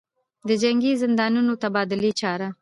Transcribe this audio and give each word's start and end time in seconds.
دجنګي 0.47 0.91
زندانیانودتبادلې 1.01 2.11
چاره 2.19 2.47